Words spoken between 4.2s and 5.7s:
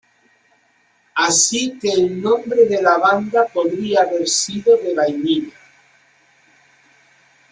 sido de Vainilla.